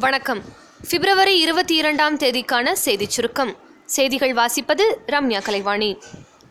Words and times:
வணக்கம். 0.00 0.42
பிப்ரவரி 0.90 1.38
இருபத்தி 1.38 1.74
இரண்டாம் 1.74 2.16
தேதிக்கான 2.16 2.72
செய்திச் 2.72 3.10
சுருக்கம். 3.10 3.56
செய்திகள் 3.84 4.32
வாசிப்பது 4.32 4.82
ரம்யா 5.06 5.42
கலைவாணி. 5.42 6.02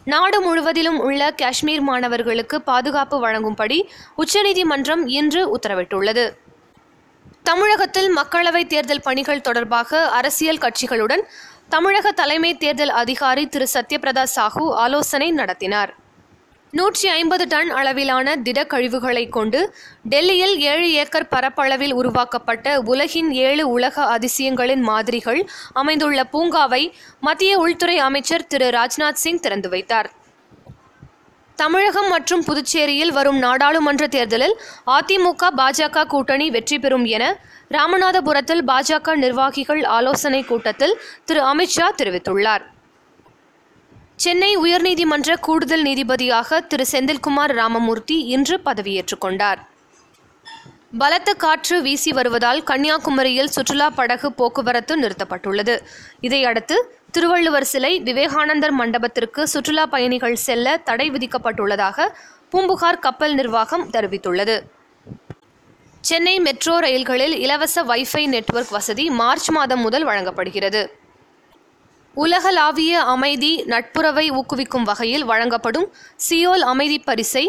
நாடு 0.05 0.42
முழுவதிலும் 0.42 1.00
உள்ள 1.00 1.32
காஷ்மீர் 1.32 1.82
மாணவர்களுக்கு 1.82 2.62
பாதுகாப்பு 2.62 3.28
வழங்கும்படி 3.28 3.83
உச்சநீதிமன்றம் 4.16 5.08
இன்று 5.08 5.58
உத்தரவிட்டுள்ளது. 5.58 6.32
தமிழகத்தில் 7.44 8.18
மக்களவைத் 8.18 8.68
தேர்தல் 8.68 9.02
பணிகள் 9.02 9.41
தொடர்பாக 9.41 10.09
அரசியல் 10.09 10.57
கட்சிகளுடன் 10.57 11.21
தமிழக 11.70 12.11
தலைமை 12.11 12.57
தேர்தல் 12.57 12.89
அதிகாரி 12.89 13.48
திரு. 13.48 13.68
சத்யபிரதா 13.73 14.23
சாஹூ 14.36 14.71
ஆலோசனை 14.71 15.32
நடத்தினார். 15.32 15.95
நூற்றி 16.73 17.07
ஐம்பது 17.09 17.47
டன் 17.47 17.70
அளவிலான 17.70 18.34
திடக்கழிவுகளை 18.45 19.29
கொண்டு 19.29 19.59
டெல்லியில் 20.11 20.55
ஏழு 20.71 20.91
ஏக்கர் 20.91 21.27
பரப்பளவில் 21.27 21.93
உருவாக்கப்பட்ட 21.93 22.81
உலகின் 22.81 23.29
ஏழு 23.31 23.70
உலக 23.70 24.05
அதிசயங்களின் 24.16 24.84
மாதிரிகள் 24.90 25.41
அமைந்துள்ள 25.73 26.23
பூங்காவை 26.34 26.81
மத்திய 27.20 27.57
உள்துறை 27.57 27.98
அமைச்சர் 27.98 28.48
திரு. 28.48 28.70
ராஜ்நாத் 28.77 29.21
சிங் 29.23 29.40
திறந்து 29.40 29.70
வைத்தார். 29.70 30.09
தமிழகம் 31.55 32.09
மற்றும் 32.09 32.43
புதுச்சேரியில் 32.43 33.15
வரும் 33.18 33.40
நாடாளுமன்ற 33.40 34.07
தேர்தலில் 34.07 34.55
அதிமுக 34.99 35.54
பாஜக 35.62 36.07
கூட்டணி 36.07 36.49
வெற்றி 36.49 36.79
பெறும் 36.79 37.05
என 37.05 37.35
ராமநாதபுரத்தில் 37.71 38.65
பாஜக 38.71 39.15
நிர்வாகிகள் 39.15 39.84
ஆலோசனை 39.84 40.43
கூட்டத்தில் 40.43 40.99
திரு. 41.26 41.41
அமித்ஷா 41.54 41.88
தெரிவித்துள்ளார். 42.02 42.65
சென்னை 44.23 44.57
உயர்நீதிமன்ற 44.57 45.39
கூடுதல் 45.39 45.84
நீதிபதியாக 45.84 46.59
திரு 46.62 46.85
செந்தில்குமார் 46.91 47.52
ராமமூர்த்தி 47.53 48.16
இன்று 48.26 48.62
பதவியேற்றுக் 48.66 49.21
கொண்டார். 49.21 49.59
பலத்த 50.98 51.34
காற்று 51.34 51.81
வீசி 51.81 52.12
வருவதால் 52.12 52.63
கன்னியாகுமரியில் 52.63 53.45
சுற்றுலா 53.45 53.90
படகு 53.90 54.31
போக்குவரத்து 54.31 54.93
நிறுத்தப்பட்டுள்ளது. 55.02 55.80
இதையடுத்து 56.21 56.99
திருவள்ளுவர் 57.12 57.63
சிலை 57.63 57.99
விவேகானந்தர் 57.99 58.71
மண்டபத்திற்கு 58.71 59.48
சுற்றுலா 59.48 59.85
பயணிகள் 59.85 60.35
செல்ல 60.35 60.77
தடை 60.77 61.12
விதிக்கப்பட்டுள்ளதாக 61.12 62.07
பூம்புகார் 62.49 62.99
கப்பல் 62.99 63.34
நிர்வாகம் 63.34 63.90
தெரிவித்துள்ளது. 63.90 64.62
சென்னை 66.02 66.40
மெட்ரோ 66.40 66.80
ரயில்களில் 66.80 67.36
இலவச 67.38 67.84
வைஃபை 67.84 68.28
நெட்வொர்க் 68.28 68.70
வசதி 68.70 69.10
மார்ச் 69.10 69.50
மாதம் 69.50 69.80
முதல் 69.80 70.04
வழங்கப்படுகிறது. 70.04 71.06
உலகளாவிய 72.23 73.02
அமைதி 73.04 73.64
நட்புறவை 73.64 74.32
ஊக்குவிக்கும் 74.32 74.84
வகையில் 74.84 75.26
வழங்கப்படும் 75.26 75.88
சியோல் 76.30 76.64
அமைதி 76.72 77.00
பரிசை 77.00 77.44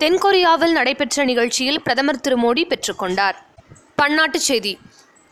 தென்கொரியாவில் 0.00 0.72
நடைபெற்ற 0.72 1.24
நிகழ்ச்சியில் 1.24 1.82
பிரதமர் 1.82 2.20
திரு 2.20 2.36
மோடி 2.44 2.62
பெற்றுக்கொண்டார் 2.70 3.36
பன்னாட்டுச் 4.02 4.46
செய்தி. 4.50 4.72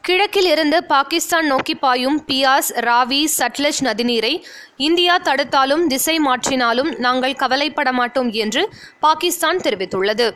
கிழக்கில் 0.05 0.45
இருந்து 0.45 0.85
பாகிஸ்தான் 0.85 1.47
நோக்கி 1.47 1.75
பாயும் 1.75 2.19
பியாஸ் 2.27 2.71
ராவி 2.89 3.23
சட்லஜ் 3.39 3.81
நதிநீரை 3.81 4.35
இந்தியா 4.77 5.17
தடுத்தாலும் 5.19 5.87
திசை 5.87 6.19
மாற்றினாலும் 6.19 6.99
நாங்கள் 6.99 7.35
கவலைப்பட 7.35 7.93
மாட்டோம் 7.93 8.31
என்று 8.45 8.65
பாகிஸ்தான் 9.01 9.57
தெரிவித்துள்ளது. 9.57 10.29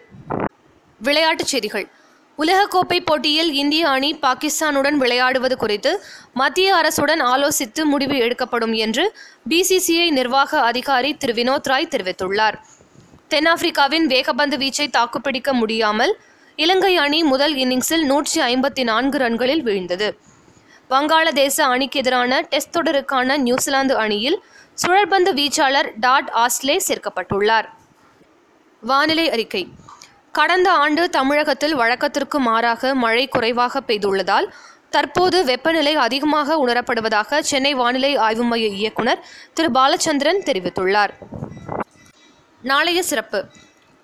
விளையாட்டுச் 1.01 1.47
செய்திகள். 1.47 1.87
உலகக்கோப்பை 2.42 2.98
போட்டியில் 3.05 3.53
இந்திய 3.53 3.89
அணி 3.89 4.19
பாகிஸ்தானுடன் 4.23 4.97
விளையாடுவது 5.03 5.56
குறித்து 5.56 5.92
மத்திய 6.33 6.75
அரசுடன் 6.75 7.23
ஆலோசித்து 7.33 7.83
முடிவு 7.84 8.17
எடுக்கப்படும் 8.17 8.73
என்று 8.73 9.05
பிசிசிஐ 9.48 10.09
நிர்வாக 10.11 10.61
அதிகாரி 10.61 11.11
திரு. 11.15 11.33
வினோத் 11.33 11.69
ராய் 11.70 11.89
தெரிவித்துள்ளார். 11.91 12.56
தென்னாப்பிரிக்காவின் 13.31 14.06
வேகபந்து 14.12 14.56
வீச்சை 14.62 14.87
தாக்குப்பிடிக்க 14.91 15.53
முடியாமல் 15.53 16.12
இலங்கை 16.56 16.97
அணி 16.97 17.23
முதல் 17.23 17.55
இன்னிங்ஸில் 17.55 18.05
நூற்றி 18.05 18.41
ஐம்பத்தி 18.41 18.83
நான்கு 18.83 19.19
ரன்களில் 19.19 19.65
வீழ்ந்தது. 19.69 20.11
வங்காளதேச 20.91 21.61
அணிக்கு 21.61 21.98
எதிரான 21.98 22.41
டெஸ்ட் 22.41 22.77
தொடருக்கான 22.78 23.39
நியூசிலாந்து 23.39 23.97
அணியில் 23.97 24.39
சுழற்பந்து 24.83 25.33
வீச்சாளர் 25.41 25.91
டாட் 26.00 26.31
ஆஸ்லே 26.45 26.78
சேர்க்கப்பட்டுள்ளார். 26.89 27.69
வானிலை 28.82 29.31
அறிக்கை. 29.31 29.65
கடந்த 30.39 30.69
ஆண்டு 30.85 31.11
தமிழகத்தில் 31.11 31.75
வழக்கத்திற்கு 31.75 32.39
மாறாக 32.39 32.95
மழை 32.95 33.29
குறைவாக 33.29 33.81
பெய்துள்ளதால் 33.87 34.47
தற்போது 34.91 35.45
வெப்பநிலை 35.45 35.95
அதிகமாக 36.07 36.57
உணரப்படுவதாக 36.67 37.39
சென்னை 37.51 37.75
வானிலை 37.75 38.17
ஆய்வு 38.17 38.45
மைய 38.45 38.67
இயக்குனர் 38.81 39.23
திரு 39.55 39.69
பாலச்சந்திரன் 39.71 40.43
தெரிவித்துள்ளார். 40.49 41.13
நாளைய 42.63 43.03
சிறப்பு. 43.03 43.41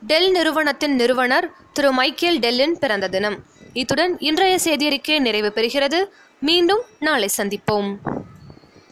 டெல் 0.06 0.30
நிறுவனத்தின் 0.30 0.94
நிறுவனர் 0.94 1.48
திரு 1.72 1.92
மைக்கேல் 1.92 2.38
டெல்லின் 2.38 2.76
பிறந்த 2.78 3.08
தினம். 3.08 3.38
இத்துடன் 3.72 4.18
இன்றைய 4.18 4.58
செய்தியறிக்கை 4.64 5.18
நிறைவு 5.20 5.52
பெறுகிறது. 5.54 6.00
மீண்டும் 6.40 6.82
நாளை 6.98 7.28
சந்திப்போம். 7.36 7.90